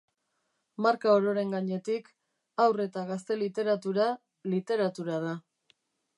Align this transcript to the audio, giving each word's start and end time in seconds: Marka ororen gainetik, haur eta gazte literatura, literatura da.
Marka 0.85 1.11
ororen 1.17 1.53
gainetik, 1.55 2.09
haur 2.65 2.81
eta 2.87 3.05
gazte 3.13 3.39
literatura, 3.43 4.09
literatura 4.57 5.23
da. 5.29 5.37